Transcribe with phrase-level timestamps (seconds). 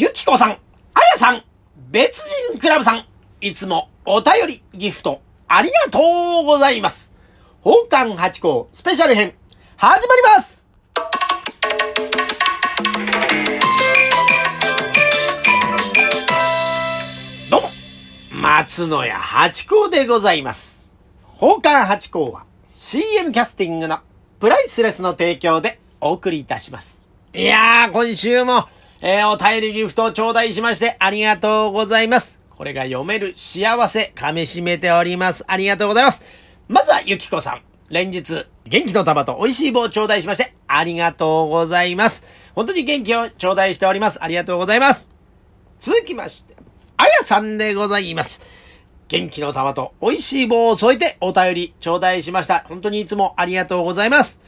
[0.00, 0.54] ゆきこさん、あ
[1.12, 1.42] やさん、
[1.90, 3.04] 別人クラブさん、
[3.40, 5.98] いつもお便り、ギフト、ありがと
[6.42, 7.10] うございます。
[7.64, 9.34] 宝冠八甲スペシャル編、
[9.76, 10.64] 始まります
[17.50, 17.70] どうも、
[18.30, 20.80] 松野屋八甲でございます。
[21.40, 22.44] 宝冠八甲は
[22.76, 23.98] CM キャスティングの
[24.38, 27.00] プライスレスの提供でお送りいたします。
[27.34, 28.68] いやー、今週も、
[29.00, 32.40] えー、お便りギフトを頂戴しましてありがとうございます。
[32.50, 35.44] これが読める幸せ、噛み締めております。
[35.46, 36.22] ありがとうございます。
[36.66, 37.62] まずはゆきこさん。
[37.90, 42.24] 連日、元気の玉と美味しい棒を頂戴しましてありがとうございます。
[42.56, 44.22] 本当に元気を頂戴しております。
[44.22, 45.08] ありがとうございます。
[45.78, 46.56] 続きまして、
[46.96, 48.42] あやさんでございます。
[49.06, 52.64] 元気の玉と美味しい棒を添えてお便り頂戴しました。
[52.68, 54.40] 本当にいつもありがとうございます。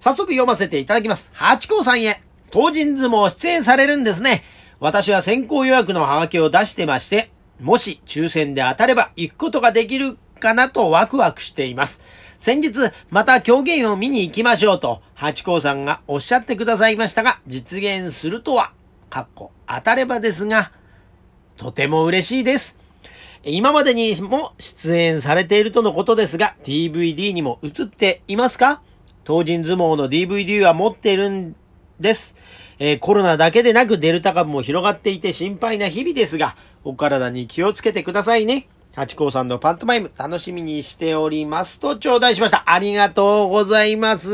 [0.00, 1.30] 早速読ませていただきます。
[1.34, 4.42] 八甲さんへ、当人相撲出演されるんですね。
[4.80, 7.30] 私は先行予約のハガキを出してまして、
[7.60, 12.00] もし抽選で当たれば行くことができるかなとワクワクしています。
[12.38, 12.72] 先日、
[13.10, 18.72] また狂言を見に行きましょうと、八甲さんがおっしゃってくださいましたが、実現するとは、
[19.10, 20.70] かっこ当たればですが、
[21.56, 22.78] とても嬉しいです。
[23.42, 28.82] 今までにも出演されているとのことですが、DVD にも映っていますか？
[29.24, 31.56] 当人相撲の DVD は持っているん
[32.00, 32.34] です。
[32.78, 38.68] えーコロナだけでなくデルタ株も広がっていて心配な日々ですが、お体に気をつけてくださいね。
[38.94, 42.64] 八甲さんのパントマイム楽しみにしておりますと頂戴しました。
[42.66, 44.28] ありがとうございます。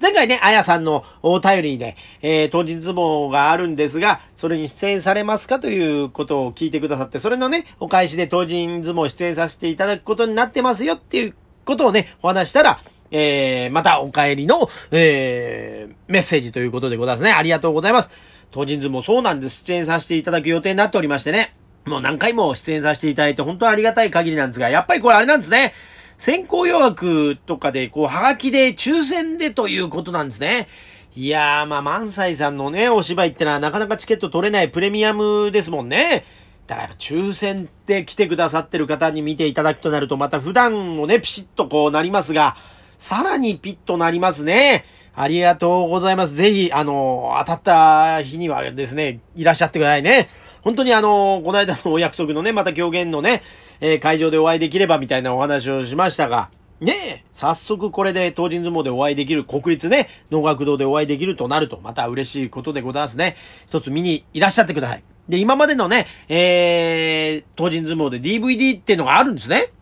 [0.00, 11.34] 前回ね、あやさんのお便りで、えー、当日相撲があるんですが、それに出演されますかということを聞いてくださって、それのね、お返しで当人相撲出演させていただくことになってますよっていう
[11.66, 17.32] ことをね、お話したら、えー、またお帰りの、えー、メッセージということでございますね。
[17.32, 18.10] ありがとうございます。
[18.50, 19.64] 当人相撲そうなんです。
[19.64, 21.54] 出演させていただく予定になっておりましてね。
[21.86, 25.72] もう何回も出演させていただいて本当にありがたい限りなんですが、やっぱりこれあれなんですね。
[26.18, 30.68] 先行予約とかで、こう、はがきで抽選でということなんですね。
[31.16, 36.26] いやー、まあ、万歳さんのね、お芝居ってのはなかなかチケット取れないプレミアムですもんね。
[36.66, 42.54] だからやっぱ抽選で来てくださってる方に見ていただくとなると、また普段もね、ピシッとこうなりますが、
[43.00, 44.84] さらにピッとなりますね。
[45.14, 46.34] ありがとうございます。
[46.34, 50.28] ぜひ、あの、当たった日にはですね、いらっしゃってくださいね。
[50.60, 53.42] 本当にあの、この間のお約束のね、また狂言のね、
[53.80, 56.50] えー会場でお会いできればみたいなお話をしましたが、
[56.80, 63.36] ねえ、早速これで当人相撲でお会いできる、国立ね、能楽堂でお会いできるとなると、また嬉しいことでございますね。
[63.66, 65.02] 一つ見にいらっしゃってください。
[65.26, 69.72] で、今までのね、えー、当人相撲で DVD っていうのがあるんですね。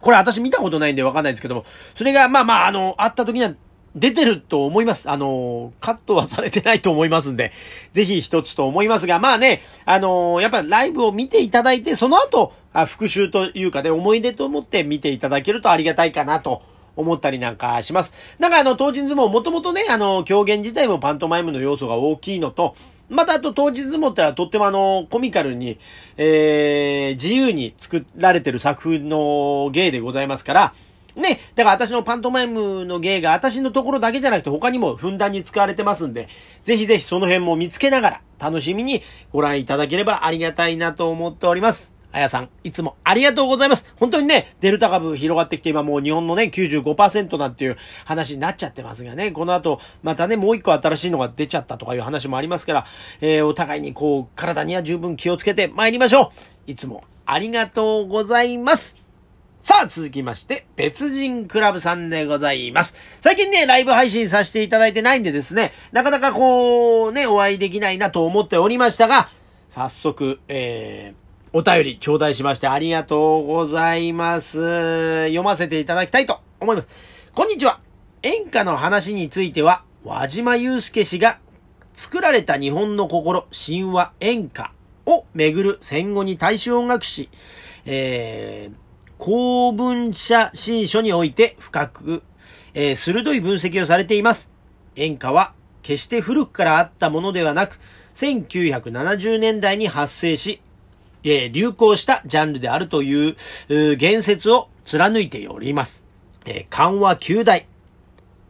[0.00, 1.64] これ私見たことないんでわかんないんですけども、
[1.96, 3.54] それがまあまあ、あの、会った時には
[3.96, 5.10] 出てると思います。
[5.10, 7.52] あの、カットはされてないと思いますんで、
[7.94, 16.62] ぜひ一つと思いますが、まあね、あの、やっぱライブを見ていただいて、その後、あ復習というかね、思い出と思って見ていただけるとありがたいかなと。
[16.98, 18.12] 思ったりなんかします。
[18.40, 22.74] なんかあの、当人相撲もともとね、あの、狂言自体もパントマイムの要素が大きいのと、
[23.08, 25.78] またあと当日もってのはとってもあの、コミカルに、
[26.16, 30.74] えー、自由に作られてる作風の芸でございますから、
[31.16, 36.28] ね、だから私のパントマイムの芸が私のところだけじゃなくて他にもふんだんに使われてますんで、
[36.62, 39.02] ぜひぜひその辺も見つけながら楽しみに
[39.32, 41.97] ご覧いただければありがたいなと思っております。
[42.10, 43.84] あやさん、いつもありがとうございます。
[43.96, 47.76] 本当にね、デルタ株広がってきて今もう日本のね、95%なんていう
[48.06, 52.86] 話になっちゃってますがね、この後、またね、もう一個新しいのが出ちゃったとかいう話もありますから、
[53.20, 56.32] えー、お互いにこう、体には十分気をつけて参りましょ
[56.66, 56.70] う。
[56.70, 58.96] いつもありがとうございます。
[59.60, 62.94] さあ、続きまして、別人クラブさんでございます。
[63.20, 69.28] 最近ね、ライブ配信させていただいてないんでですね、なかなかこう、ね、お会いできないなと思っておりましたが、
[69.68, 75.24] 早速、えー、お便り頂戴しましてありがとうございます。
[75.28, 76.88] 読ませていただきたいと思います。
[77.32, 77.80] こんにちは。
[78.22, 81.38] 演歌の話については、和島祐介氏が
[81.94, 84.74] 作られた日本の心、神話、演歌
[85.06, 87.30] をめぐる戦後に大衆音楽史、
[87.86, 88.74] えー、
[89.16, 92.22] 公文社新書において深く、
[92.74, 94.50] えー鋭い分析をされています。
[94.96, 97.80] 演歌は決して古くからあったものではなく、
[98.16, 100.60] 1970年代に発生し、
[101.24, 103.36] えー流行したジャンルであるという
[103.68, 106.04] う言説を貫いております。
[106.44, 107.66] えー緩和9大。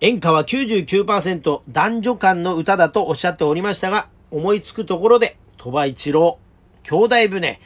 [0.00, 6.38] 演歌は99%男女間の歌だとおっしゃっておりましたが、思いつくところで、鳥羽一郎、
[6.84, 7.58] 兄弟船、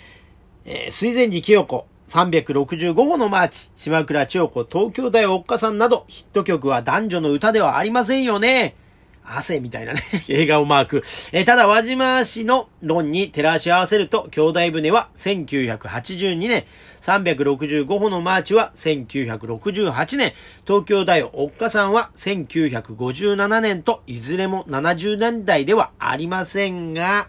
[0.64, 8.76] えー水前寺清子、365号のマーチ、島倉千代子、東京大おっかさんなど、ヒット曲は男女の歌ではありませんよね。
[9.24, 11.04] 汗みたいなね、 映画をマーク。
[11.32, 16.64] えー、ただ、輪島市の論に照らし合わせると、兄弟船は1982年、
[17.02, 20.34] 365歩のマーチは1968年、
[20.66, 27.28] 東京大おっかさんは1957年と、いずれも70年代ではありませんが、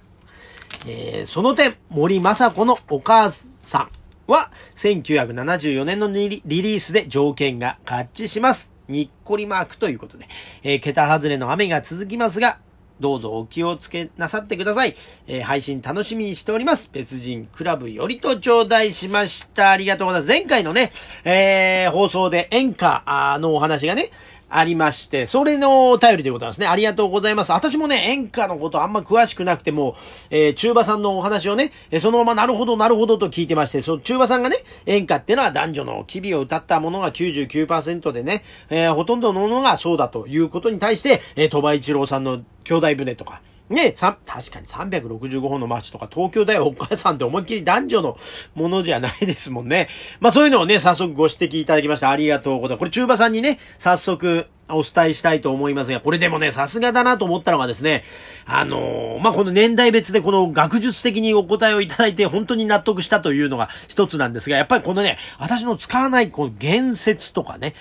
[0.88, 3.90] えー、その点、森雅子のお母さん
[4.28, 8.73] は、1974年のリリースで条件が合致します。
[8.88, 10.28] にっこりマークということで、
[10.64, 12.60] えー、桁外れの雨が続きますが、
[13.00, 14.96] どうぞお気をつけなさってください。
[15.28, 16.90] えー、配信楽しみにしております。
[16.92, 19.72] 別人クラブよりと頂戴しました。
[19.72, 20.30] ありがとうございます。
[20.30, 20.92] 前回のね、
[21.24, 23.04] えー、放送で演歌
[23.40, 24.10] のお話がね、
[24.58, 26.68] ありまして、それのお便りということなんですね。
[26.68, 27.52] ありがとうございます。
[27.52, 29.96] 私もね、演歌のことあんま詳しくなくても、
[30.30, 43.42] えー、中馬さんのお話をね、えそのままなるほどなるほどと聞いてまして、その中馬さんがね、演歌ってのは男女の機微を歌ったものが99%でね、えー、ほとんどのものがそうだということに対して、えー、鳥羽一郎さんの兄弟船とか、
[43.74, 48.18] ね、さ確かに365本のマーチとか東京大お母さんって思いっきり男女の
[48.56, 49.90] ものじゃないですもんね。
[50.20, 52.10] まあそういうのをね、早速ご指摘いただきました。
[52.10, 52.80] ありがとうございます。
[52.80, 58.04] これ中馬さんにね、早速お伝えしたいと思いますが、これでもね、さすがだなと思ったのがですね、
[58.46, 67.76] あのー、まあ、この年代別でこの学術的にお答えをいただいて本当に納得したというのが一つなんですが、やっぱりこのね、私の使わないこの言説とかね、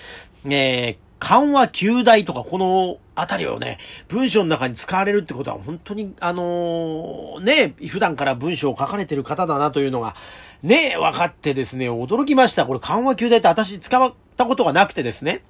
[0.45, 3.77] えー、緩和旧大とか、このあたりをね、
[4.09, 10.17] 文章の中に使われるってことは本当に、あのー、ね、普段から文章を書かれてる方だなというのが、
[10.63, 12.65] ね、分かってですね、驚きました。
[12.65, 15.43] これ緩和旧大って私使ったことがなくてですね。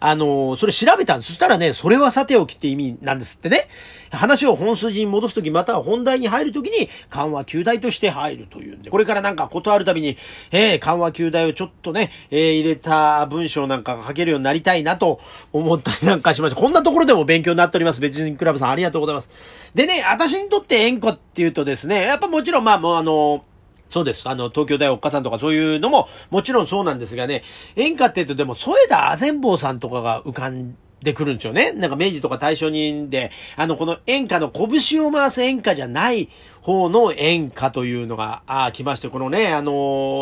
[0.00, 1.28] あのー、それ調べたんです。
[1.28, 3.68] そしたらね、それはさておきって意味なんですってね。
[4.10, 10.16] 話を本筋に戻すとき、または本題に入るときに、緩和球大として入るというんで、これからなんか断るたびに、
[10.50, 15.20] えー、緩和球大をちょっとね、えー、入れた文章なんかが書けるようになりたいなと
[15.52, 16.60] 思ったりなんかしました。
[16.60, 18.00] こんなところでも勉強になっております。
[18.00, 19.30] 別人クラブさんありがとうございます。
[19.74, 23.44] でね、私にとって円弧っていうとですね、やっぱもちろんまあもうあの
[23.90, 24.28] そうです。
[24.28, 27.42] あの、東京大おっかさんとかそういうのも、もちろんそうなんですがね、
[27.76, 31.72] 演歌って言うとでも、添田あぜんぼうさんとかが浮かんでくるんですよね。
[31.72, 36.28] なんか明治とか大正人で、あの、この演歌の拳を回す演歌じゃない
[36.62, 39.74] 方の演歌というのが、ああ来まして、このね、あのー、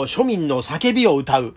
[0.06, 1.54] 庶民の叫びを歌う。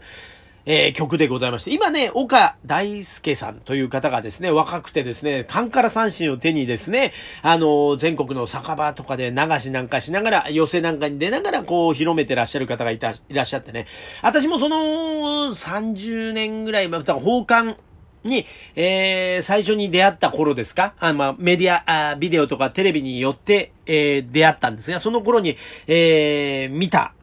[0.65, 13.87] えー、曲でございまして、今ね、岡大輔さんという方がですね、若くてですね、カンカラ三振を手にですね、あのー、全国の酒場とかで流しなんかしながら、寄せなんかに出ながら、こう、広めてらっしゃる方がいた、いらっしゃってね、
[14.21, 14.77] 私もその、
[15.53, 17.77] 30年ぐらい、また、奉還、
[18.23, 20.93] に、えー、最初に出会った頃ですか？
[20.99, 27.13] あまあ、メディアあ、ビデオとかテレビによって、えー、出会ったんですが、その頃に、えー、見た、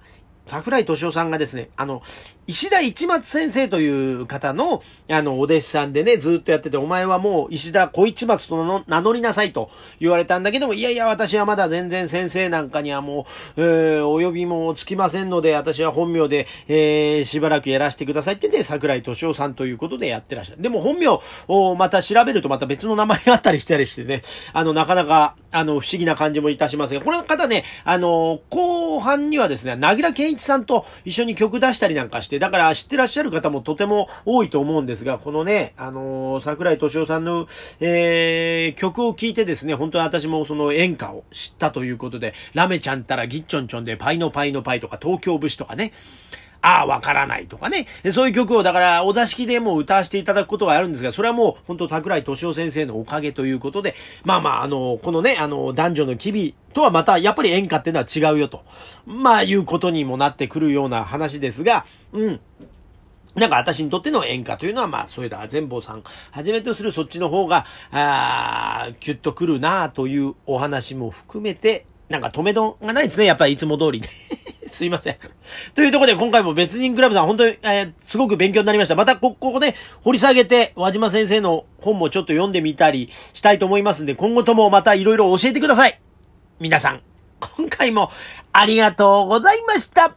[0.49, 2.03] 桜井敏夫さんがですね、あの、
[2.49, 13.27] 石田一松先生という方の、あの、お弟子さんでね、ずっとやってて、お前はもう石田小一松と名乗りなさいと言われたんだけども、いやいや、私はまだ全然先生なんかにはも
[13.59, 20.63] う、えー、お呼びもつきませんので、私は本名で、えー、しばらくやらせてくださいって言って、桜井敏夫さんということでやってらっしゃる。
[20.63, 21.09] でも本名
[21.49, 24.23] をまた調べるとまた別の名前があったりしたりしてね、
[24.55, 37.47] あの、なかなか、あの、不思議な感じもいたしますが、この方ね、あの、後半にはですね、なぎら健一さんと一緒に曲出したりなんかして、だから知ってらっしゃる方もとても多いと思うんですが、このね、あのー、桜井敏夫さんの、
[37.81, 45.93] えー、曲を聴いてですね、本当に私もその演歌を知ったということで、ラメちゃんたらギッチョンチョンでパイのパイのパイとか東京節とかね、
[46.61, 47.87] ああ、わからないとかね。
[48.13, 58.65] そういう曲を、だから、お座敷でも歌わせていただくことがあるんですが、それはもう、本当桜井敏夫先生のおかげということで、まあまあ、あの、このね、あの、男女の機微とはまた、やっぱり演歌っていうのは違うよと、
[59.07, 62.41] まあ、いうことにもなってくるような話ですが、うん。
[63.35, 74.03] なんか私にとっての演歌というのは、まあ、そういうだ、全坊さん、はじめとするそっちの方が、ああキュッとくるなというお話も含めて、なんか止めどんがないですね、やっぱりいつも通り。
[74.73, 75.17] すいません。
[75.75, 78.95] というところで今回も別人クラブさん本当に、えー、すごく勉強になりました。
[78.95, 86.01] またこ、ここで掘り下げて、和島先生の本もちょっと読んでみたりしたいと思いますんで、今後ともまた色々教えてください。
[86.61, 87.03] 皆さん、
[87.57, 88.11] 今回も
[88.53, 90.15] ありがとうございました。